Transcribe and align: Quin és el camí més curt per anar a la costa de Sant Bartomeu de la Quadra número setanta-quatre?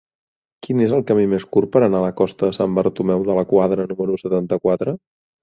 Quin 0.67 0.79
és 0.85 0.95
el 0.99 1.03
camí 1.11 1.25
més 1.33 1.45
curt 1.55 1.69
per 1.75 1.81
anar 1.87 1.99
a 1.99 2.05
la 2.05 2.15
costa 2.21 2.49
de 2.49 2.57
Sant 2.57 2.75
Bartomeu 2.79 3.27
de 3.29 3.37
la 3.41 3.45
Quadra 3.53 3.87
número 3.93 4.19
setanta-quatre? 4.25 4.99